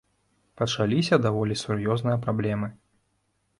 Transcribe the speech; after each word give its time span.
Пачаліся 0.61 1.19
даволі 1.27 1.59
сур'ёзныя 1.65 2.17
праблемы. 2.27 2.73